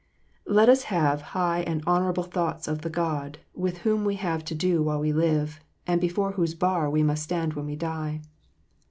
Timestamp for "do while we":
4.55-5.13